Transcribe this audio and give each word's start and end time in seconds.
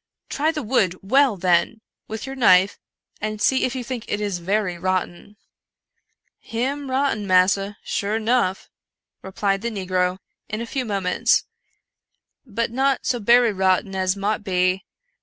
"Try 0.28 0.52
the 0.52 0.62
wood 0.62 0.94
well, 1.00 1.38
then, 1.38 1.80
with 2.06 2.26
your 2.26 2.36
knife, 2.36 2.78
and 3.18 3.40
see 3.40 3.64
if 3.64 3.74
you 3.74 3.82
think 3.82 4.04
it 4.08 4.20
very 4.34 4.76
rotten."" 4.76 5.38
Him 6.56 6.90
rotten, 6.90 7.26
massa, 7.26 7.78
sure 7.82 8.18
nuff," 8.18 8.68
replied 9.22 9.62
the 9.62 9.70
negro 9.70 10.18
in 10.50 10.60
a 10.60 10.66
few 10.66 10.84
moments," 10.84 11.44
but 12.44 12.70
not 12.72 13.06
so 13.06 13.18
berry 13.18 13.54
rotten 13.54 13.96
as 13.96 14.14
mought 14.16 14.44
be. 14.44 14.84